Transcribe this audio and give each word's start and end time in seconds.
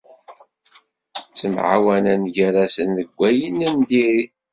Ttemɛawanen 1.29 2.23
gar-asen 2.35 2.89
deg 2.97 3.09
wayen 3.17 3.57
n 3.75 3.77
diri. 3.89 4.25